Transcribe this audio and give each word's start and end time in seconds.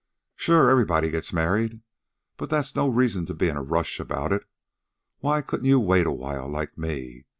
"Sure, 0.35 0.67
everybody 0.67 1.11
gets 1.11 1.31
married. 1.31 1.79
But 2.37 2.49
that's 2.49 2.75
no 2.75 2.87
reason 2.87 3.27
to 3.27 3.35
be 3.35 3.49
in 3.49 3.55
a 3.55 3.61
rush 3.61 3.99
about 3.99 4.31
it. 4.31 4.45
Why 5.19 5.43
couldn't 5.43 5.67
you 5.67 5.79
wait 5.79 6.07
a 6.07 6.11
while, 6.11 6.49
like 6.49 6.75
me. 6.75 7.25